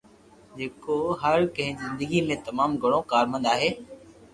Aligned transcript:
جيڪو 0.61 0.95
هر 1.25 1.45
ڪنهن 1.59 1.75
جي 1.85 1.85
زندگي 1.85 2.25
۾ 2.33 2.41
تمام 2.51 2.77
گهڻو 2.83 3.05
ڪارآمد 3.15 3.51
آهي 3.57 3.75